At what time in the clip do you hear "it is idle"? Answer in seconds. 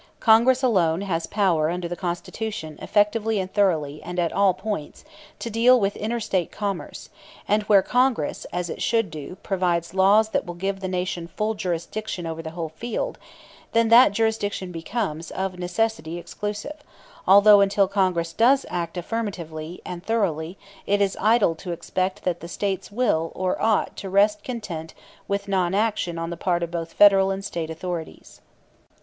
20.87-21.53